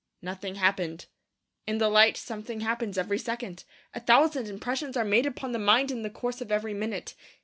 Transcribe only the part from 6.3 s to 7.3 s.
of every minute.